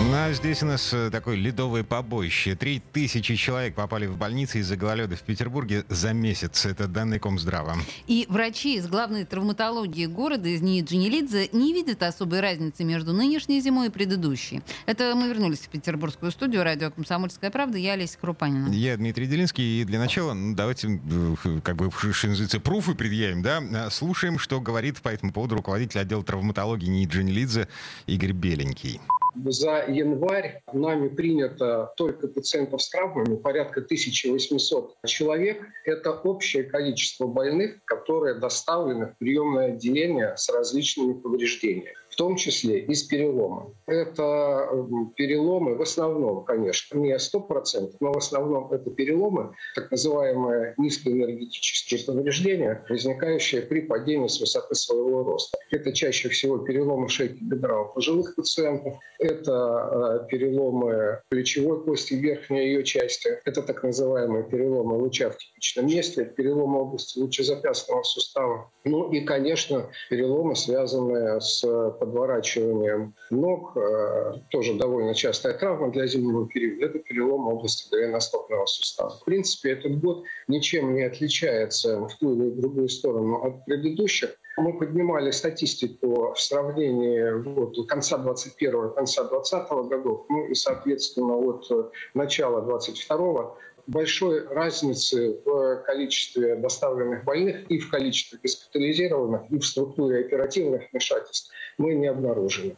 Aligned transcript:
Ну, 0.00 0.12
а 0.12 0.32
здесь 0.32 0.62
у 0.62 0.66
нас 0.66 0.92
э, 0.92 1.08
такое 1.10 1.36
ледовое 1.36 1.84
побоище. 1.84 2.56
Три 2.56 2.82
тысячи 2.92 3.36
человек 3.36 3.74
попали 3.74 4.06
в 4.06 4.16
больницы 4.18 4.58
из-за 4.58 4.76
гололеда 4.76 5.16
в 5.16 5.22
Петербурге 5.22 5.84
за 5.88 6.12
месяц. 6.12 6.66
Это 6.66 6.88
данные 6.88 7.20
Комздрава. 7.20 7.76
И 8.06 8.26
врачи 8.28 8.76
из 8.76 8.86
главной 8.86 9.24
травматологии 9.24 10.06
города, 10.06 10.48
из 10.48 10.62
НИИ 10.62 10.82
Джинилидзе, 10.82 11.48
не 11.52 11.72
видят 11.72 12.02
особой 12.02 12.40
разницы 12.40 12.84
между 12.84 13.12
нынешней 13.12 13.60
зимой 13.60 13.86
и 13.86 13.90
предыдущей. 13.90 14.62
Это 14.86 15.14
мы 15.14 15.28
вернулись 15.28 15.60
в 15.60 15.68
петербургскую 15.68 16.32
студию. 16.32 16.64
Радио 16.64 16.90
«Комсомольская 16.90 17.50
правда». 17.50 17.78
Я 17.78 17.92
Олеся 17.92 18.18
Крупанина. 18.20 18.72
Я 18.72 18.96
Дмитрий 18.96 19.26
Делинский. 19.26 19.82
И 19.82 19.84
для 19.84 19.98
начала 19.98 20.34
ну, 20.34 20.54
давайте, 20.54 20.88
э, 20.88 21.60
как 21.62 21.76
бы, 21.76 21.90
что 22.12 22.28
называется, 22.28 22.60
пруфы 22.60 22.94
предъявим. 22.94 23.42
Да? 23.42 23.62
А, 23.72 23.90
слушаем, 23.90 24.38
что 24.38 24.60
говорит 24.60 25.00
по 25.00 25.08
этому 25.08 25.32
поводу 25.32 25.54
руководитель 25.54 26.00
отдела 26.00 26.24
травматологии 26.24 26.88
НИИ 26.88 27.06
Джинилидзе 27.06 27.68
Игорь 28.06 28.32
Беленький. 28.32 29.00
За 29.34 29.84
январь 29.88 30.62
нами 30.72 31.08
принято 31.08 31.92
только 31.96 32.28
пациентов 32.28 32.82
с 32.82 32.90
травмами 32.90 33.36
порядка 33.36 33.80
1800 33.80 34.96
человек. 35.06 35.60
Это 35.84 36.12
общее 36.12 36.64
количество 36.64 37.26
больных, 37.26 37.84
которые 37.84 38.36
доставлены 38.36 39.06
в 39.06 39.18
приемное 39.18 39.72
отделение 39.72 40.36
с 40.36 40.48
различными 40.48 41.14
повреждениями 41.14 41.94
в 42.14 42.16
том 42.16 42.36
числе 42.36 42.78
и 42.78 42.94
с 42.94 43.02
переломом. 43.02 43.74
Это 43.86 44.68
переломы 45.16 45.74
в 45.74 45.82
основном, 45.82 46.44
конечно, 46.44 46.96
не 46.96 47.12
100%, 47.12 47.96
но 47.98 48.12
в 48.12 48.16
основном 48.16 48.72
это 48.72 48.88
переломы, 48.90 49.52
так 49.74 49.90
называемые 49.90 50.74
низкоэнергетические 50.78 52.04
повреждения, 52.06 52.84
возникающие 52.88 53.62
при 53.62 53.80
падении 53.80 54.28
с 54.28 54.38
высоты 54.38 54.76
своего 54.76 55.24
роста. 55.24 55.58
Это 55.72 55.92
чаще 55.92 56.28
всего 56.28 56.58
переломы 56.58 57.08
шейки 57.08 57.42
бедра 57.42 57.80
у 57.80 57.92
пожилых 57.92 58.36
пациентов, 58.36 58.94
это 59.18 60.20
э, 60.22 60.28
переломы 60.30 61.20
плечевой 61.30 61.82
кости 61.82 62.14
верхней 62.14 62.66
ее 62.66 62.84
части, 62.84 63.40
это 63.44 63.60
так 63.60 63.82
называемые 63.82 64.44
переломы 64.44 64.98
луча 64.98 65.30
в 65.30 65.38
типичном 65.38 65.88
месте, 65.88 66.24
переломы 66.24 66.82
области 66.82 67.18
лучезапястного 67.18 68.04
сустава, 68.04 68.70
ну 68.84 69.10
и, 69.10 69.20
конечно, 69.22 69.90
переломы, 70.10 70.54
связанные 70.54 71.40
с 71.40 71.64
подворачиванием 72.04 73.14
ног, 73.30 73.76
э, 73.76 74.34
тоже 74.50 74.74
довольно 74.74 75.14
частая 75.14 75.54
травма 75.54 75.90
для 75.90 76.06
зимнего 76.06 76.46
периода, 76.46 76.86
это 76.86 76.98
перелом 76.98 77.48
области 77.48 77.88
голеностопного 77.90 78.66
сустава. 78.66 79.10
В 79.10 79.24
принципе, 79.24 79.72
этот 79.72 80.00
год 80.00 80.24
ничем 80.48 80.94
не 80.94 81.02
отличается 81.02 82.06
в 82.06 82.14
ту 82.18 82.34
или 82.34 82.50
другую 82.50 82.88
сторону 82.88 83.42
от 83.42 83.64
предыдущих. 83.64 84.30
Мы 84.56 84.78
поднимали 84.78 85.30
статистику 85.30 86.32
в 86.34 86.40
сравнении 86.40 87.32
вот, 87.42 87.88
конца 87.88 88.18
21 88.18 88.90
конца 88.90 89.24
20 89.24 89.68
годов, 89.88 90.26
ну 90.28 90.46
и, 90.46 90.54
соответственно, 90.54 91.36
от 91.36 91.92
начала 92.14 92.62
22 92.62 93.56
большой 93.86 94.46
разницы 94.46 95.38
в 95.44 95.82
количестве 95.86 96.56
доставленных 96.56 97.24
больных 97.24 97.70
и 97.70 97.78
в 97.78 97.90
количестве 97.90 98.38
госпитализированных, 98.42 99.50
и 99.50 99.58
в 99.58 99.64
структуре 99.64 100.20
оперативных 100.20 100.90
вмешательств 100.92 101.50
мы 101.78 101.94
не 101.94 102.06
обнаружили. 102.06 102.76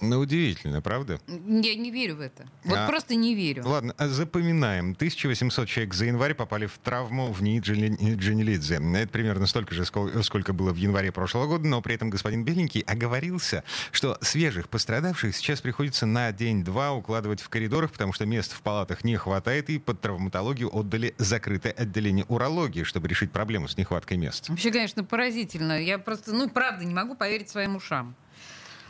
Ну, 0.00 0.18
удивительно, 0.18 0.82
правда? 0.82 1.20
Я 1.28 1.74
не 1.74 1.90
верю 1.90 2.16
в 2.16 2.20
это. 2.20 2.46
Вот 2.64 2.76
а, 2.76 2.86
просто 2.86 3.14
не 3.14 3.34
верю. 3.34 3.62
Ладно, 3.66 3.94
а 3.96 4.08
запоминаем. 4.08 4.92
1800 4.92 5.68
человек 5.68 5.94
за 5.94 6.06
январь 6.06 6.34
попали 6.34 6.66
в 6.66 6.78
травму 6.78 7.32
в 7.32 7.42
НИИ 7.42 7.60
Дженилидзе. 7.60 8.76
Это 8.76 9.08
примерно 9.08 9.46
столько 9.46 9.74
же, 9.74 9.84
сколько 9.84 10.52
было 10.52 10.72
в 10.72 10.76
январе 10.76 11.12
прошлого 11.12 11.46
года, 11.46 11.66
но 11.66 11.80
при 11.80 11.94
этом 11.94 12.10
господин 12.10 12.44
Беленький 12.44 12.80
оговорился, 12.82 13.64
что 13.92 14.18
свежих 14.20 14.68
пострадавших 14.68 15.34
сейчас 15.34 15.60
приходится 15.60 16.06
на 16.06 16.32
день-два 16.32 16.92
укладывать 16.92 17.40
в 17.40 17.48
коридорах, 17.48 17.92
потому 17.92 18.12
что 18.12 18.26
мест 18.26 18.52
в 18.52 18.62
палатах 18.62 19.04
не 19.04 19.16
хватает, 19.16 19.70
и 19.70 19.78
под 19.78 20.00
травматологию 20.00 20.74
отдали 20.76 21.14
закрытое 21.18 21.72
отделение 21.72 22.24
урологии, 22.28 22.82
чтобы 22.82 23.08
решить 23.08 23.30
проблему 23.32 23.68
с 23.68 23.76
нехваткой 23.76 24.16
мест. 24.16 24.48
Вообще, 24.48 24.70
конечно, 24.70 25.04
поразительно. 25.04 25.80
Я 25.80 25.98
просто, 25.98 26.32
ну, 26.32 26.48
правда, 26.48 26.84
не 26.84 26.94
могу 26.94 27.14
поверить 27.14 27.48
своим 27.48 27.76
ушам. 27.76 28.14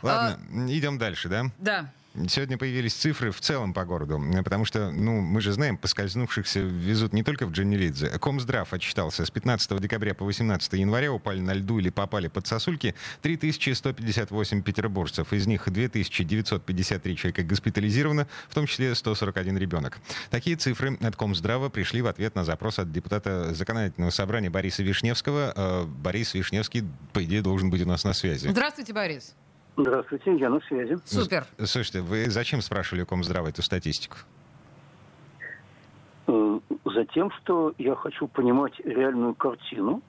Ладно, 0.01 0.39
а... 0.51 0.71
идем 0.71 0.97
дальше, 0.97 1.29
да? 1.29 1.45
Да. 1.57 1.89
Сегодня 2.29 2.57
появились 2.57 2.93
цифры 2.93 3.31
в 3.31 3.41
целом 3.41 3.73
по 3.73 3.83
городу, 3.83 4.21
потому 4.43 4.63
что, 4.63 4.89
ну, 4.89 5.19
мы 5.19 5.41
же 5.41 5.51
знаем, 5.51 5.75
поскользнувшихся 5.75 6.61
везут 6.61 7.11
не 7.11 7.23
только 7.23 7.45
в 7.45 7.51
Джанилидзе. 7.51 8.07
Комздрав 8.19 8.73
отчитался, 8.73 9.25
с 9.25 9.29
15 9.29 9.81
декабря 9.81 10.13
по 10.13 10.23
18 10.23 10.73
января 10.73 11.11
упали 11.11 11.41
на 11.41 11.53
льду 11.53 11.77
или 11.79 11.89
попали 11.89 12.29
под 12.29 12.47
сосульки 12.47 12.95
3158 13.21 14.61
петербуржцев. 14.61 15.33
Из 15.33 15.45
них 15.45 15.69
2953 15.69 17.17
человека 17.17 17.43
госпитализировано, 17.43 18.27
в 18.47 18.53
том 18.53 18.65
числе 18.65 18.95
141 18.95 19.57
ребенок. 19.57 19.99
Такие 20.29 20.55
цифры 20.55 20.97
от 21.01 21.17
Комздрава 21.17 21.67
пришли 21.67 22.01
в 22.01 22.07
ответ 22.07 22.33
на 22.35 22.45
запрос 22.45 22.79
от 22.79 22.93
депутата 22.93 23.53
законодательного 23.53 24.11
собрания 24.11 24.49
Бориса 24.49 24.83
Вишневского. 24.83 25.53
Э, 25.55 25.85
Борис 25.85 26.33
Вишневский, 26.33 26.85
по 27.11 27.21
идее, 27.25 27.41
должен 27.41 27.69
быть 27.69 27.81
у 27.81 27.85
нас 27.85 28.05
на 28.05 28.13
связи. 28.13 28.47
Здравствуйте, 28.47 28.93
Борис. 28.93 29.35
Здравствуйте, 29.77 30.35
я 30.37 30.49
на 30.49 30.59
связи. 30.61 30.97
Супер. 31.05 31.45
Слушайте, 31.57 32.01
вы 32.01 32.29
зачем 32.29 32.61
спрашивали 32.61 33.03
у 33.03 33.05
Комздрава 33.05 33.49
эту 33.49 33.61
статистику? 33.61 34.17
Э, 36.27 36.59
затем, 36.85 37.29
что 37.31 37.73
я 37.77 37.95
хочу 37.95 38.27
понимать 38.27 38.79
реальную 38.79 39.33
картину. 39.35 40.01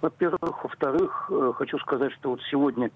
Во-первых. 0.00 0.64
Во-вторых, 0.64 1.30
э, 1.30 1.52
хочу 1.56 1.78
сказать, 1.78 2.12
что 2.12 2.30
вот 2.30 2.40
сегодня 2.50 2.90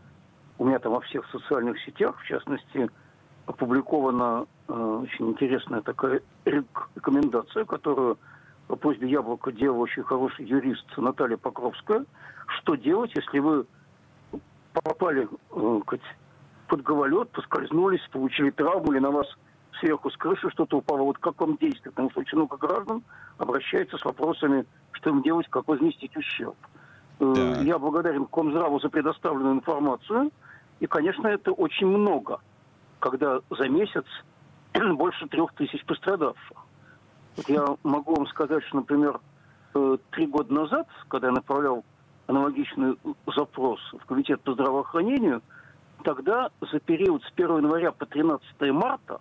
у 0.58 0.66
меня 0.66 0.78
там 0.78 0.92
во 0.92 1.00
всех 1.00 1.26
социальных 1.30 1.80
сетях, 1.80 2.18
в 2.20 2.26
частности, 2.26 2.90
опубликована 3.46 4.46
э, 4.68 4.72
очень 4.72 5.30
интересная 5.30 5.80
такая 5.80 6.20
рекомендация, 6.44 7.64
которую 7.64 8.18
по 8.68 8.76
просьбе 8.76 9.08
Яблока 9.10 9.52
делал 9.52 9.80
очень 9.80 10.02
хороший 10.02 10.46
юрист 10.46 10.86
Наталья 10.96 11.36
Покровская. 11.36 12.04
Что 12.46 12.74
делать, 12.74 13.12
если 13.14 13.38
вы 13.38 13.66
попали 14.82 15.28
э, 15.50 15.80
под 16.68 16.82
гололед, 16.82 17.30
поскользнулись, 17.30 18.00
получили 18.10 18.50
травму 18.50 18.92
или 18.92 18.98
на 18.98 19.10
вас 19.10 19.26
сверху 19.80 20.10
с 20.10 20.16
крыши 20.16 20.50
что-то 20.50 20.78
упало. 20.78 21.02
Вот 21.02 21.18
как 21.18 21.40
вам 21.40 21.56
действует? 21.56 21.94
Потому 21.94 22.10
что 22.10 22.20
очень 22.20 22.38
много 22.38 22.56
граждан 22.56 23.02
обращаются 23.38 23.98
с 23.98 24.04
вопросами, 24.04 24.64
что 24.92 25.10
им 25.10 25.22
делать, 25.22 25.46
как 25.48 25.68
возместить 25.68 26.16
ущерб. 26.16 26.56
Э, 27.20 27.32
да. 27.34 27.60
Я 27.62 27.78
благодарен 27.78 28.26
Комздраву 28.26 28.80
за 28.80 28.88
предоставленную 28.88 29.54
информацию. 29.54 30.30
И, 30.80 30.86
конечно, 30.86 31.28
это 31.28 31.52
очень 31.52 31.86
много, 31.86 32.40
когда 32.98 33.40
за 33.50 33.68
месяц 33.68 34.04
больше 34.94 35.26
трех 35.28 35.52
тысяч 35.54 35.84
пострадавших. 35.84 36.56
Вот 37.36 37.48
я 37.48 37.64
могу 37.82 38.14
вам 38.14 38.26
сказать, 38.28 38.62
что, 38.64 38.76
например, 38.76 39.20
э, 39.74 39.96
три 40.10 40.26
года 40.26 40.52
назад, 40.52 40.88
когда 41.08 41.28
я 41.28 41.32
направлял 41.32 41.84
аналогичный 42.26 42.96
запрос 43.34 43.80
в 43.92 44.04
Комитет 44.06 44.40
по 44.42 44.52
здравоохранению, 44.54 45.42
тогда 46.04 46.50
за 46.72 46.80
период 46.80 47.22
с 47.22 47.32
1 47.34 47.58
января 47.58 47.92
по 47.92 48.06
13 48.06 48.44
марта 48.72 49.20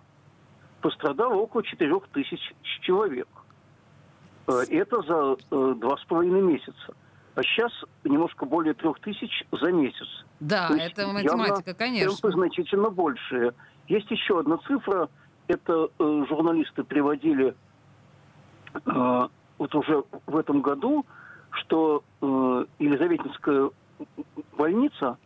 пострадало 0.80 1.34
около 1.34 1.62
4 1.62 1.92
тысяч 2.12 2.40
человек. 2.80 3.28
Э, 4.46 4.62
это 4.70 5.02
за 5.02 5.36
э, 5.50 5.74
два 5.76 5.96
с 5.96 6.04
половиной 6.04 6.42
месяца. 6.42 6.94
А 7.34 7.42
сейчас 7.42 7.72
немножко 8.04 8.46
более 8.46 8.74
трех 8.74 9.00
тысяч 9.00 9.44
за 9.50 9.72
месяц. 9.72 10.06
Да, 10.40 10.70
это 10.78 11.08
математика, 11.08 11.70
явно 11.70 11.74
конечно. 11.74 12.10
Темпы 12.10 12.32
значительно 12.32 12.90
большие. 12.90 13.52
Есть 13.88 14.10
еще 14.10 14.40
одна 14.40 14.58
цифра. 14.58 15.08
Это 15.48 15.88
э, 15.98 16.24
журналисты 16.28 16.84
приводили 16.84 17.54
э, 18.74 19.28
вот 19.58 19.74
уже 19.74 20.04
в 20.26 20.36
этом 20.36 20.62
году 20.62 21.04
что 21.54 22.02
э, 22.20 22.64
Елизаветинская 22.78 23.70
больница 24.56 25.18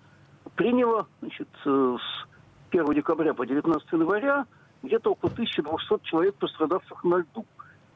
приняла 0.54 1.06
значит, 1.20 1.48
э, 1.64 1.96
с 1.98 2.28
1 2.70 2.94
декабря 2.94 3.34
по 3.34 3.46
19 3.46 3.92
января 3.92 4.46
где-то 4.82 5.12
около 5.12 5.32
1200 5.32 6.04
человек, 6.04 6.34
пострадавших 6.36 7.04
на 7.04 7.16
льду. 7.16 7.46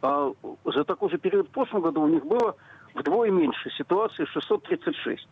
А 0.00 0.32
за 0.64 0.84
такой 0.84 1.10
же 1.10 1.18
период 1.18 1.48
в 1.48 1.52
прошлом 1.52 1.82
году 1.82 2.02
у 2.02 2.08
них 2.08 2.24
было 2.24 2.56
вдвое 2.94 3.30
меньше 3.30 3.70
ситуации 3.70 4.24
636. 4.24 5.28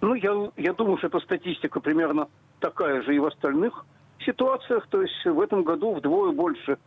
Ну, 0.00 0.14
я, 0.14 0.50
я 0.56 0.72
думаю, 0.72 0.98
что 0.98 1.06
эта 1.06 1.20
статистика 1.20 1.80
примерно 1.80 2.28
такая 2.60 3.02
же 3.02 3.14
и 3.14 3.18
в 3.18 3.26
остальных 3.26 3.84
ситуациях. 4.24 4.86
То 4.88 5.02
есть 5.02 5.24
в 5.24 5.40
этом 5.40 5.62
году 5.62 5.94
вдвое 5.94 6.32
больше, 6.32 6.78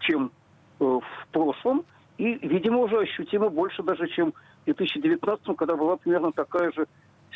чем 0.00 0.32
э, 0.80 0.84
в 0.84 1.28
прошлом. 1.32 1.84
И, 2.18 2.34
видимо, 2.46 2.78
уже 2.78 2.98
ощутимо 2.98 3.48
больше 3.48 3.82
даже, 3.82 4.08
чем 4.08 4.34
2019, 4.74 5.56
когда 5.56 5.76
была 5.76 5.96
примерно 5.96 6.32
такая 6.32 6.70
же 6.72 6.86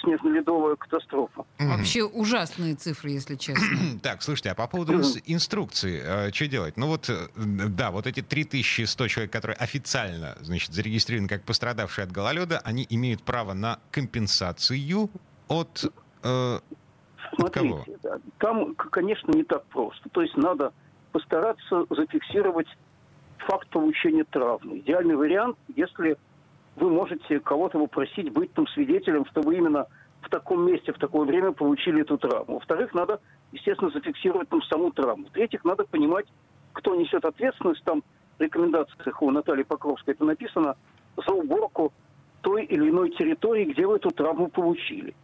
снежно-ледовая 0.02 0.76
катастрофа. 0.76 1.44
Вообще 1.58 2.02
ужасные 2.02 2.74
цифры, 2.74 3.10
если 3.10 3.36
честно. 3.36 3.62
Так, 4.02 4.22
слушайте, 4.22 4.50
а 4.50 4.54
по 4.54 4.66
поводу 4.66 4.94
инструкции, 5.26 6.00
э, 6.02 6.32
что 6.32 6.48
делать? 6.48 6.76
Ну 6.76 6.88
вот, 6.88 7.08
э, 7.08 7.28
да, 7.36 7.90
вот 7.90 8.06
эти 8.06 8.20
3100 8.20 9.08
человек, 9.08 9.32
которые 9.32 9.56
официально, 9.56 10.36
значит, 10.40 10.72
зарегистрированы 10.72 11.28
как 11.28 11.44
пострадавшие 11.44 12.04
от 12.04 12.12
гололеда, 12.12 12.60
они 12.64 12.86
имеют 12.90 13.22
право 13.22 13.52
на 13.52 13.78
компенсацию 13.90 15.08
от... 15.48 15.84
Э, 16.24 16.58
Смотрите, 17.34 17.86
от 17.94 18.02
кого? 18.02 18.20
там, 18.38 18.74
конечно, 18.74 19.30
не 19.32 19.44
так 19.44 19.64
просто. 19.66 20.08
То 20.10 20.20
есть 20.20 20.36
надо 20.36 20.72
постараться 21.12 21.86
зафиксировать 21.90 22.66
факт 23.38 23.68
получения 23.68 24.24
травмы. 24.24 24.78
Идеальный 24.80 25.16
вариант, 25.16 25.56
если 25.74 26.16
вы 26.76 26.90
можете 26.90 27.40
кого-то 27.40 27.78
попросить 27.78 28.32
быть 28.32 28.52
там 28.54 28.66
свидетелем, 28.68 29.26
чтобы 29.26 29.54
именно 29.54 29.86
в 30.22 30.28
таком 30.28 30.66
месте, 30.66 30.92
в 30.92 30.98
такое 30.98 31.26
время 31.26 31.52
получили 31.52 32.02
эту 32.02 32.16
травму. 32.16 32.54
Во-вторых, 32.54 32.94
надо, 32.94 33.20
естественно, 33.50 33.90
зафиксировать 33.90 34.48
там 34.48 34.62
саму 34.62 34.90
травму. 34.92 35.26
В-третьих, 35.26 35.64
надо 35.64 35.84
понимать, 35.84 36.26
кто 36.72 36.94
несет 36.94 37.24
ответственность. 37.24 37.82
Там 37.84 38.02
в 38.38 38.42
рекомендациях 38.42 39.20
у 39.22 39.30
Натальи 39.30 39.64
Покровской 39.64 40.14
это 40.14 40.24
написано 40.24 40.76
за 41.16 41.32
уборку 41.32 41.92
той 42.40 42.64
или 42.64 42.88
иной 42.88 43.10
территории, 43.10 43.64
где 43.64 43.86
вы 43.86 43.96
эту 43.96 44.10
травму 44.10 44.48
получили. 44.48 45.14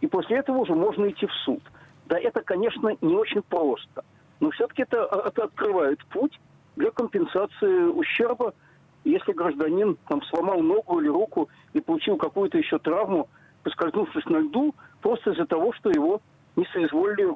И 0.00 0.06
после 0.06 0.38
этого 0.38 0.58
уже 0.58 0.74
можно 0.74 1.08
идти 1.08 1.26
в 1.26 1.32
суд. 1.44 1.62
Да, 2.06 2.18
это, 2.18 2.42
конечно, 2.42 2.96
не 3.00 3.16
очень 3.16 3.42
просто. 3.42 4.04
Но 4.40 4.50
все-таки 4.50 4.82
это, 4.82 5.08
это 5.26 5.44
открывает 5.44 6.04
путь 6.06 6.38
для 6.76 6.90
компенсации 6.90 7.84
ущерба, 7.88 8.54
если 9.04 9.32
гражданин 9.32 9.96
там, 10.08 10.22
сломал 10.24 10.60
ногу 10.60 11.00
или 11.00 11.08
руку 11.08 11.48
и 11.72 11.80
получил 11.80 12.16
какую-то 12.16 12.58
еще 12.58 12.78
травму, 12.78 13.28
поскользнувшись 13.62 14.26
на 14.26 14.38
льду, 14.38 14.74
просто 15.00 15.30
из-за 15.30 15.46
того, 15.46 15.72
что 15.72 15.90
его 15.90 16.20
не 16.56 16.66
соизволили 16.72 17.28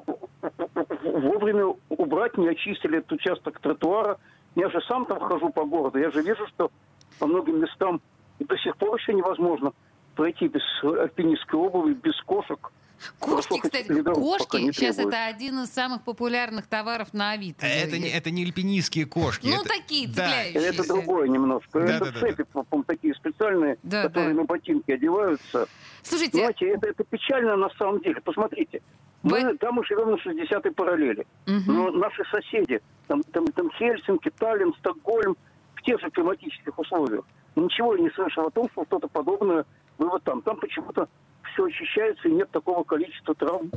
вовремя 1.03 1.73
убрать, 1.89 2.37
не 2.37 2.47
очистили 2.49 2.99
этот 2.99 3.13
участок 3.13 3.59
тротуара. 3.59 4.17
Я 4.55 4.69
же 4.69 4.81
сам 4.87 5.05
там 5.05 5.19
хожу 5.19 5.49
по 5.49 5.63
городу, 5.65 5.99
я 5.99 6.11
же 6.11 6.21
вижу, 6.21 6.45
что 6.47 6.71
по 7.19 7.27
многим 7.27 7.59
местам 7.59 8.01
до 8.39 8.57
сих 8.57 8.75
пор 8.77 8.97
еще 8.97 9.13
невозможно 9.13 9.71
пройти 10.15 10.47
без 10.47 10.61
альпинистской 10.83 11.59
обуви, 11.59 11.93
без 11.93 12.19
кошек– 12.21 12.71
Кошки, 13.19 13.59
кстати, 13.59 14.01
кошки 14.01 14.71
сейчас 14.71 14.97
это 14.97 15.25
один 15.25 15.63
из 15.63 15.69
самых 15.69 16.03
популярных 16.03 16.67
товаров 16.67 17.13
на 17.13 17.31
Авито. 17.31 17.65
Это 17.65 17.97
не, 17.97 18.09
это 18.09 18.31
не 18.31 18.43
альпинистские 18.43 19.05
кошки. 19.05 19.47
Ну, 19.47 19.61
это, 19.61 19.69
такие. 19.69 20.07
Да. 20.07 20.43
Это 20.43 20.87
другое 20.87 21.27
немножко. 21.27 21.79
Да, 21.79 21.95
это 21.95 22.11
да, 22.11 22.19
цепи, 22.19 22.45
да, 22.53 22.63
да. 22.71 22.83
такие 22.85 23.13
специальные, 23.15 23.77
да, 23.83 24.03
которые 24.03 24.33
да. 24.33 24.41
на 24.41 24.45
ботинки 24.45 24.91
одеваются. 24.91 25.67
Слушайте... 26.03 26.37
Знаете, 26.39 26.67
это, 26.69 26.89
это 26.89 27.03
печально 27.03 27.55
на 27.55 27.69
самом 27.77 28.01
деле. 28.01 28.21
Посмотрите. 28.21 28.81
Мы, 29.23 29.41
Вы... 29.41 29.57
Там 29.57 29.75
мы 29.75 29.85
живем 29.85 30.11
на 30.11 30.15
60-й 30.15 30.71
параллели. 30.71 31.25
Угу. 31.47 31.71
Но 31.71 31.91
наши 31.91 32.23
соседи, 32.25 32.81
там, 33.07 33.23
там, 33.23 33.47
там 33.47 33.71
Хельсинки, 33.71 34.29
Таллин, 34.37 34.73
Стокгольм, 34.79 35.37
в 35.75 35.81
тех 35.81 35.99
же 36.01 36.09
климатических 36.11 36.77
условиях, 36.77 37.23
ничего 37.55 37.95
я 37.95 38.03
не 38.03 38.09
слышал 38.11 38.47
о 38.47 38.51
том, 38.51 38.69
что 38.71 38.85
что-то 38.85 39.07
подобное 39.07 39.65
было 39.97 40.19
там. 40.19 40.41
Там 40.41 40.57
почему-то 40.57 41.07
все 41.53 41.65
очищается 41.65 42.27
и 42.27 42.31
нет 42.31 42.49
такого 42.51 42.83
количества 42.83 43.35
травм. 43.35 43.71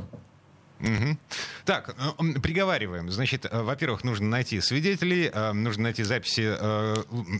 Угу. 0.79 1.17
Так, 1.65 1.95
э, 1.97 2.39
приговариваем. 2.39 3.09
Значит, 3.09 3.45
э, 3.45 3.63
во-первых, 3.63 4.03
нужно 4.03 4.27
найти 4.27 4.61
свидетелей, 4.61 5.29
э, 5.33 5.51
нужно 5.53 5.83
найти 5.83 6.03
записи, 6.03 6.55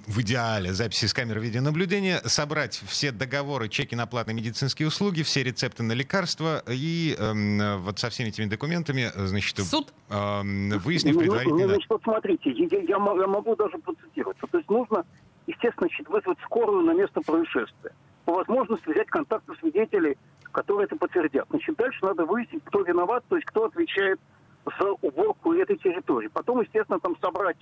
в 0.07 0.21
идеале, 0.21 0.73
записи 0.73 1.05
с 1.05 1.13
камер 1.13 1.39
видеонаблюдения, 1.39 2.19
собрать 2.25 2.81
все 2.87 3.11
договоры, 3.11 3.69
чеки 3.69 3.95
на 3.95 4.07
платные 4.07 4.35
медицинские 4.35 4.87
услуги, 4.87 5.21
все 5.21 5.43
рецепты 5.43 5.83
на 5.83 5.93
лекарства 5.93 6.63
и 6.67 7.15
эм, 7.17 7.81
вот 7.81 7.99
со 7.99 8.09
всеми 8.09 8.29
этими 8.29 8.45
документами, 8.45 9.11
значит, 9.15 9.57
Суд. 9.59 9.93
выяснив 10.09 11.13
ну, 11.13 11.19
предварительно... 11.19 11.59
Ну, 11.59 11.67
значит, 11.67 11.89
вот 11.89 12.01
смотрите, 12.03 12.51
я, 12.51 12.65
я, 12.79 12.87
я 12.87 12.97
могу 12.97 13.55
даже 13.55 13.77
процитировать. 13.77 14.37
То 14.39 14.57
есть 14.57 14.69
нужно, 14.69 15.05
естественно, 15.45 15.89
вызвать 16.09 16.39
скорую 16.45 16.83
на 16.83 16.93
место 16.93 17.21
происшествия 17.21 17.91
по 18.27 18.33
возможности 18.33 18.89
взять 18.89 19.07
контакты 19.07 19.55
свидетелей, 19.55 20.17
которые 20.51 20.83
это 20.83 20.97
подтвердят. 20.97 21.47
Значит, 21.49 21.77
дальше 21.77 21.99
надо 22.01 22.25
выяснить, 22.25 22.61
кто 22.65 22.81
виноват, 22.81 23.23
то 23.29 23.37
есть 23.37 23.47
кто 23.47 23.63
отвечает 23.63 24.19
за 24.65 24.91
уборку 25.01 25.53
этой 25.53 25.77
территории. 25.77 26.27
Потом, 26.27 26.59
естественно, 26.59 26.99
там 26.99 27.15
собрать 27.21 27.55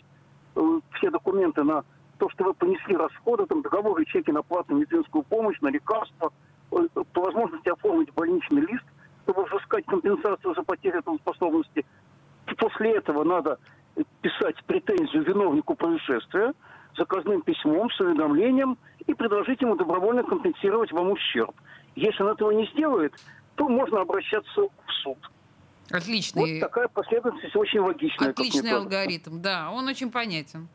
э, 0.55 0.79
все 0.93 1.11
документы 1.11 1.63
на 1.63 1.83
то, 2.17 2.29
что 2.29 2.45
вы 2.45 2.55
понесли 2.55 2.95
расходы, 2.95 3.45
там 3.45 3.61
договоры, 3.61 4.05
чеки 4.05 4.31
на 4.31 4.41
платную 4.41 4.81
медицинскую 4.81 5.23
помощь, 5.23 5.61
на 5.61 5.67
лекарства, 5.67 6.33
э, 6.71 6.87
по 7.13 7.21
возможности 7.21 7.69
оформить 7.69 8.11
больничный 8.15 8.63
лист, 8.63 8.85
чтобы 9.21 9.45
взыскать 9.45 9.85
компенсацию 9.85 10.55
за 10.55 10.63
потерю 10.63 11.03
способности. 11.19 11.85
После 12.57 12.95
этого 12.95 13.23
надо 13.23 13.59
писать 14.21 14.55
претензию 14.65 15.25
виновнику 15.25 15.75
происшествия, 15.75 16.53
заказным 16.97 17.41
письмом 17.41 17.89
с 17.91 17.99
уведомлением 17.99 18.77
и 19.05 19.13
предложить 19.13 19.61
ему 19.61 19.75
добровольно 19.75 20.23
компенсировать 20.23 20.91
вам 20.91 21.11
ущерб. 21.11 21.53
Если 21.95 22.23
он 22.23 22.31
этого 22.31 22.51
не 22.51 22.67
сделает, 22.73 23.13
то 23.55 23.67
можно 23.67 24.01
обращаться 24.01 24.61
в 24.61 24.91
суд. 25.03 25.17
Отличный. 25.91 26.53
Вот 26.53 26.59
такая 26.61 26.87
последовательность 26.87 27.55
очень 27.55 27.79
логичная. 27.79 28.29
Отличный 28.29 28.71
алгоритм, 28.71 29.39
да, 29.39 29.69
он 29.71 29.87
очень 29.87 30.11
понятен. 30.11 30.67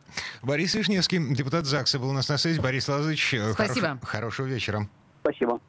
Борис 0.42 0.74
Вишневский, 0.74 1.34
депутат 1.34 1.66
ЗАГСа, 1.66 1.98
был 1.98 2.10
у 2.10 2.12
нас 2.12 2.28
на 2.28 2.38
связи. 2.38 2.60
Борис 2.60 2.88
Лазович, 2.88 3.34
э, 3.34 3.52
Спасибо. 3.52 3.88
Хорош, 3.88 4.08
хорошего 4.08 4.46
вечера. 4.46 4.88
Спасибо. 5.22 5.60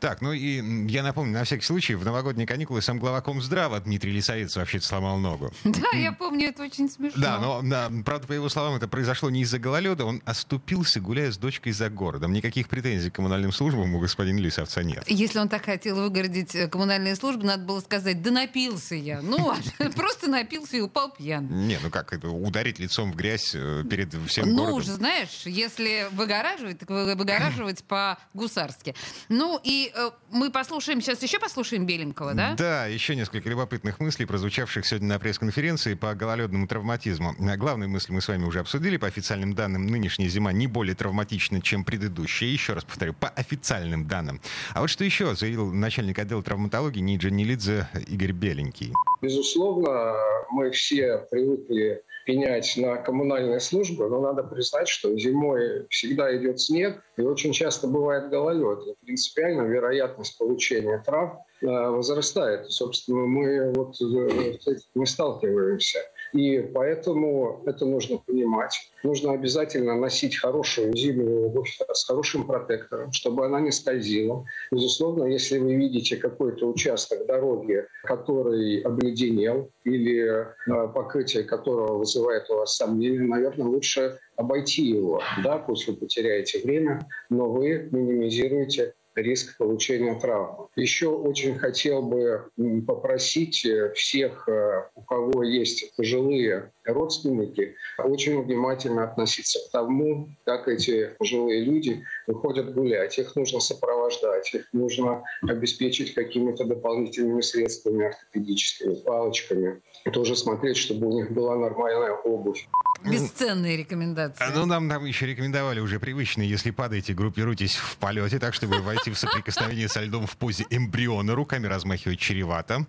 Так, 0.00 0.20
ну 0.20 0.32
и 0.32 0.86
я 0.88 1.02
напомню, 1.02 1.32
на 1.32 1.44
всякий 1.44 1.64
случай, 1.64 1.94
в 1.94 2.04
новогодние 2.04 2.46
каникулы 2.46 2.82
сам 2.82 2.98
глава 2.98 3.20
Комздрава 3.20 3.80
Дмитрий 3.80 4.12
Лисовец 4.12 4.56
вообще 4.56 4.80
сломал 4.80 5.18
ногу. 5.18 5.52
Да, 5.78 5.96
я 5.96 6.12
помню, 6.12 6.48
это 6.48 6.64
очень 6.64 6.90
смешно. 6.90 7.20
Да, 7.20 7.38
но, 7.38 7.60
да, 7.62 7.90
правда, 8.04 8.26
по 8.26 8.32
его 8.32 8.48
словам, 8.48 8.74
это 8.74 8.88
произошло 8.88 9.30
не 9.30 9.42
из-за 9.42 9.58
гололеда, 9.58 10.04
он 10.04 10.22
оступился, 10.24 11.00
гуляя 11.00 11.30
с 11.30 11.38
дочкой 11.38 11.72
за 11.72 11.88
городом. 11.88 12.32
Никаких 12.32 12.68
претензий 12.68 13.10
к 13.10 13.14
коммунальным 13.14 13.52
службам 13.52 13.94
у 13.94 14.00
господина 14.00 14.38
Лисовца 14.38 14.82
нет. 14.82 15.04
Если 15.06 15.38
он 15.38 15.48
так 15.48 15.64
хотел 15.64 15.96
выгородить 15.96 16.54
э, 16.54 16.68
коммунальные 16.68 17.14
службы, 17.14 17.44
надо 17.44 17.64
было 17.64 17.80
сказать, 17.80 18.22
да 18.22 18.30
напился 18.30 18.94
я. 18.94 19.20
Ну, 19.22 19.54
просто 19.96 20.28
напился 20.28 20.76
и 20.76 20.80
упал 20.80 21.10
пьян. 21.10 21.46
Не, 21.66 21.78
ну 21.82 21.90
как 21.90 22.12
это, 22.12 22.28
ударить 22.28 22.78
лицом 22.78 23.12
в 23.12 23.16
грязь 23.16 23.52
э, 23.54 23.84
перед 23.88 24.12
всем? 24.26 24.52
Ну, 24.52 24.74
уже 24.74 24.92
знаешь, 24.92 25.42
если 25.44 26.08
выгораживать, 26.12 26.80
так 26.80 26.90
выгораживать 26.90 27.84
по-гусарски. 27.84 28.94
Ну, 29.28 29.60
и 29.62 29.87
э, 29.94 30.10
мы 30.30 30.50
послушаем, 30.50 31.00
сейчас 31.00 31.22
еще 31.22 31.38
послушаем 31.38 31.86
Беленького, 31.86 32.34
да? 32.34 32.54
Да, 32.56 32.86
еще 32.86 33.16
несколько 33.16 33.48
любопытных 33.48 34.00
мыслей, 34.00 34.26
прозвучавших 34.26 34.86
сегодня 34.86 35.08
на 35.08 35.18
пресс-конференции 35.18 35.94
по 35.94 36.14
гололедному 36.14 36.66
травматизму. 36.66 37.34
Главные 37.38 37.88
мысли 37.88 38.12
мы 38.12 38.20
с 38.20 38.28
вами 38.28 38.44
уже 38.44 38.60
обсудили. 38.60 38.96
По 38.96 39.06
официальным 39.06 39.54
данным, 39.54 39.86
нынешняя 39.86 40.28
зима 40.28 40.52
не 40.52 40.66
более 40.66 40.94
травматична, 40.94 41.60
чем 41.60 41.84
предыдущая. 41.84 42.48
Еще 42.48 42.74
раз 42.74 42.84
повторю, 42.84 43.14
по 43.14 43.28
официальным 43.28 44.06
данным. 44.06 44.40
А 44.74 44.80
вот 44.80 44.88
что 44.90 45.04
еще 45.04 45.34
заявил 45.34 45.72
начальник 45.72 46.18
отдела 46.18 46.42
травматологии 46.42 47.00
Ниджа 47.00 47.30
Нелидзе 47.30 47.88
Игорь 48.06 48.32
Беленький. 48.32 48.92
Безусловно, 49.20 50.14
мы 50.50 50.70
все 50.70 51.26
привыкли 51.30 52.02
пенять 52.28 52.74
на 52.76 52.96
коммунальные 52.96 53.58
службы, 53.58 54.08
но 54.08 54.20
надо 54.20 54.42
признать, 54.42 54.86
что 54.86 55.16
зимой 55.18 55.86
всегда 55.88 56.36
идет 56.36 56.60
снег, 56.60 57.02
и 57.16 57.22
очень 57.22 57.52
часто 57.52 57.88
бывает 57.88 58.28
гололед. 58.28 58.86
И 58.86 58.94
принципиально 59.06 59.62
вероятность 59.62 60.36
получения 60.36 61.02
трав 61.04 61.38
э, 61.62 61.66
возрастает. 61.66 62.70
Собственно, 62.70 63.26
мы 63.26 63.72
вот 63.72 63.94
э, 64.02 64.58
с 64.60 64.66
этим 64.66 65.06
сталкиваемся. 65.06 66.00
И 66.32 66.58
поэтому 66.60 67.62
это 67.66 67.86
нужно 67.86 68.18
понимать. 68.18 68.90
Нужно 69.02 69.32
обязательно 69.32 69.96
носить 69.96 70.36
хорошую 70.36 70.96
зимнюю 70.96 71.46
обувь 71.46 71.78
с 71.92 72.04
хорошим 72.04 72.46
протектором, 72.46 73.12
чтобы 73.12 73.46
она 73.46 73.60
не 73.60 73.70
скользила. 73.70 74.44
Безусловно, 74.70 75.24
если 75.24 75.58
вы 75.58 75.74
видите 75.74 76.16
какой-то 76.16 76.66
участок 76.66 77.26
дороги, 77.26 77.84
который 78.04 78.80
обледенел 78.80 79.70
или 79.84 80.26
э, 80.26 80.88
покрытие 80.94 81.44
которого 81.44 81.98
вызывает 81.98 82.50
у 82.50 82.56
вас 82.56 82.76
сомнения, 82.76 83.20
наверное, 83.20 83.66
лучше 83.66 84.18
обойти 84.36 84.82
его. 84.82 85.20
Да, 85.42 85.58
пусть 85.58 85.88
вы 85.88 85.94
потеряете 85.94 86.60
время, 86.60 87.06
но 87.28 87.50
вы 87.50 87.88
минимизируете 87.90 88.94
риск 89.20 89.56
получения 89.58 90.18
травмы. 90.18 90.68
Еще 90.76 91.08
очень 91.08 91.58
хотел 91.58 92.02
бы 92.02 92.50
попросить 92.86 93.64
э, 93.64 93.92
всех, 93.94 94.48
э, 94.48 94.88
у 94.94 95.02
кого 95.02 95.42
есть 95.42 95.94
пожилые 95.96 96.72
родственники, 96.84 97.76
очень 97.98 98.42
внимательно 98.42 99.04
относиться 99.04 99.58
к 99.66 99.70
тому, 99.72 100.28
как 100.44 100.68
эти 100.68 101.14
пожилые 101.18 101.62
люди 101.64 102.04
выходят 102.28 102.72
гулять, 102.74 103.18
их 103.18 103.34
нужно 103.34 103.58
сопровождать, 103.60 104.54
их 104.54 104.68
нужно 104.72 105.24
обеспечить 105.42 106.14
какими-то 106.14 106.64
дополнительными 106.64 107.40
средствами 107.40 108.06
ортопедическими, 108.06 108.94
палочками. 108.94 109.82
Тоже 110.12 110.36
смотреть, 110.36 110.76
чтобы 110.76 111.08
у 111.08 111.12
них 111.12 111.32
была 111.32 111.56
нормальная 111.56 112.12
обувь. 112.12 112.68
Бесценные 113.04 113.76
рекомендации. 113.76 114.42
А, 114.42 114.50
ну, 114.50 114.66
нам, 114.66 114.88
нам 114.88 115.04
еще 115.04 115.26
рекомендовали 115.26 115.78
уже 115.78 116.00
привычные, 116.00 116.50
если 116.50 116.70
падаете, 116.72 117.14
группируйтесь 117.14 117.76
в 117.76 117.96
полете, 117.96 118.38
так, 118.38 118.54
чтобы 118.54 118.80
войти 118.80 119.10
в 119.10 119.18
соприкосновение 119.18 119.88
со 119.88 120.02
льдом 120.02 120.26
в 120.26 120.36
позе 120.36 120.66
эмбриона, 120.70 121.34
руками 121.34 121.66
размахивать 121.66 122.18
чревато. 122.18 122.86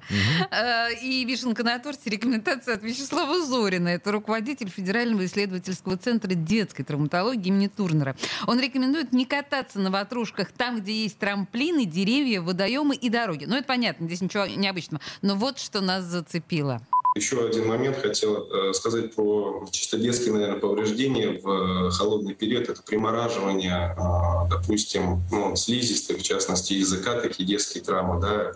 Э, 0.52 0.94
и 1.02 1.26
вишенка 1.26 1.64
на 1.64 1.78
торте 1.78 2.10
рекомендация 2.10 2.76
от 2.76 2.84
Вячеслава 2.84 3.46
Зорина. 3.46 3.90
Это 3.90 4.12
руководитель 4.12 4.70
Федерального 4.70 5.26
исследовательского 5.26 5.96
центра 5.98 6.34
детской 6.34 6.84
травматологии 6.84 7.50
имени 7.50 7.68
Турнера. 7.68 8.16
Он 8.48 8.60
рекомендует 8.60 9.14
не 9.14 9.26
кататься 9.30 9.80
на 9.80 9.92
ватрушках 9.92 10.52
там, 10.52 10.82
где 10.82 11.04
есть 11.04 11.18
трамплины, 11.20 11.86
деревья, 11.86 12.42
водоемы 12.42 12.96
и 12.96 13.10
дороги. 13.10 13.46
Ну, 13.46 13.56
это 13.56 13.66
понятно, 13.66 14.08
здесь 14.08 14.22
ничего 14.22 14.46
необычного. 14.46 15.02
Но 15.22 15.36
вот 15.36 15.60
что 15.60 15.80
нас 15.80 16.04
зацепило. 16.04 16.82
Еще 17.16 17.44
один 17.44 17.68
момент 17.68 17.98
хотел 17.98 18.48
э, 18.50 18.74
сказать 18.74 19.16
про 19.16 19.66
чисто 19.72 19.98
детские, 19.98 20.32
наверное, 20.34 20.60
повреждения 20.60 21.40
в 21.42 21.88
э, 21.88 21.90
холодный 21.90 22.36
период. 22.36 22.70
Это 22.70 22.84
примораживание, 22.84 23.96
э, 23.98 24.50
допустим, 24.50 25.24
ну, 25.32 25.56
слизистых, 25.56 26.20
в 26.20 26.22
частности, 26.22 26.74
языка, 26.74 27.20
такие 27.20 27.48
детские 27.48 27.84
травмы, 27.84 28.22
да, 28.22 28.52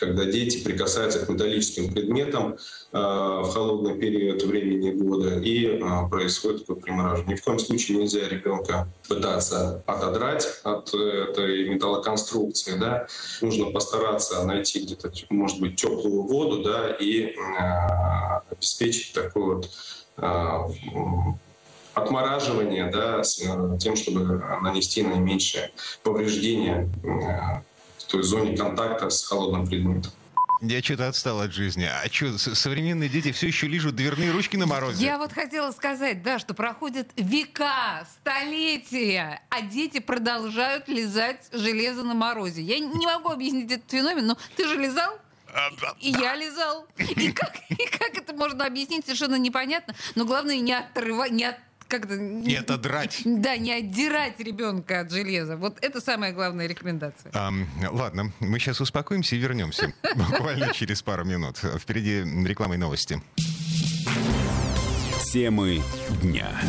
когда 0.00 0.24
дети 0.24 0.64
прикасаются 0.64 1.24
к 1.24 1.28
металлическим 1.28 1.92
предметам 1.92 2.56
в 2.92 3.50
холодный 3.52 3.96
период 3.96 4.42
времени 4.42 4.90
года 4.90 5.38
и 5.38 5.80
происходит 6.10 6.66
такое 6.66 6.82
примораживание. 6.82 7.36
Ни 7.36 7.38
в 7.38 7.44
коем 7.44 7.60
случае 7.60 7.98
нельзя 7.98 8.26
ребенка 8.28 8.88
пытаться 9.06 9.84
отодрать 9.86 10.48
от 10.64 10.92
этой 10.92 11.68
металлоконструкции, 11.68 12.76
да. 12.80 13.06
Нужно 13.42 13.66
постараться 13.66 14.42
найти 14.44 14.80
где-то, 14.80 15.12
может 15.30 15.60
быть, 15.60 15.76
теплую 15.76 16.22
воду, 16.22 16.64
да, 16.64 16.88
и 16.88 17.36
обеспечить 18.50 19.12
такое 19.14 19.56
вот 19.56 19.70
а, 20.16 20.66
отмораживание 21.94 22.90
да, 22.90 23.22
с 23.22 23.40
э, 23.40 23.78
тем, 23.78 23.96
чтобы 23.96 24.20
нанести 24.62 25.02
наименьшее 25.02 25.70
повреждение 26.02 26.88
э, 27.02 27.62
в 27.98 28.04
той 28.06 28.22
зоне 28.22 28.56
контакта 28.56 29.10
с 29.10 29.24
холодным 29.26 29.66
предметом. 29.66 30.12
Я 30.62 30.82
что-то 30.82 31.08
отстал 31.08 31.40
от 31.40 31.54
жизни. 31.54 31.84
А 31.84 32.06
что, 32.12 32.36
современные 32.36 33.08
дети 33.08 33.32
все 33.32 33.46
еще 33.46 33.66
лижут 33.66 33.96
дверные 33.96 34.30
ручки 34.30 34.58
на 34.58 34.66
морозе? 34.66 35.02
Я 35.02 35.16
вот 35.16 35.32
хотела 35.32 35.70
сказать, 35.72 36.22
да, 36.22 36.38
что 36.38 36.52
проходят 36.52 37.08
века, 37.16 38.06
столетия, 38.20 39.40
а 39.48 39.62
дети 39.62 40.00
продолжают 40.00 40.86
лизать 40.86 41.48
железо 41.50 42.02
на 42.02 42.12
морозе. 42.12 42.60
Я 42.60 42.78
не 42.78 43.06
могу 43.06 43.30
объяснить 43.30 43.72
этот 43.72 43.90
феномен, 43.90 44.26
но 44.26 44.36
ты 44.54 44.68
же 44.68 44.76
лизал? 44.76 45.18
И 46.00 46.10
я 46.10 46.34
лизал. 46.36 46.86
И 46.98 47.32
как, 47.32 47.56
и 47.68 47.86
как 47.86 48.16
это 48.16 48.32
можно 48.32 48.66
объяснить, 48.66 49.04
совершенно 49.04 49.36
непонятно. 49.36 49.94
Но 50.14 50.24
главное, 50.24 50.58
не 50.60 50.72
отрывать, 50.72 51.32
не 51.32 51.44
от 51.44 51.56
как-то... 51.90 52.16
Не 52.16 52.54
отодрать. 52.54 53.22
Да, 53.24 53.56
не 53.56 53.72
отдирать 53.72 54.38
ребенка 54.38 55.00
от 55.00 55.10
железа. 55.10 55.56
Вот 55.56 55.78
это 55.82 56.00
самая 56.00 56.32
главная 56.32 56.66
рекомендация. 56.66 57.32
А, 57.34 57.50
ладно, 57.90 58.32
мы 58.38 58.58
сейчас 58.58 58.80
успокоимся 58.80 59.36
и 59.36 59.38
вернемся. 59.38 59.92
Буквально 60.14 60.72
через 60.72 61.02
пару 61.02 61.24
минут. 61.24 61.58
Впереди 61.58 62.22
реклама 62.46 62.76
и 62.76 62.78
новости. 62.78 63.20
Темы 65.32 65.82
дня. 66.22 66.60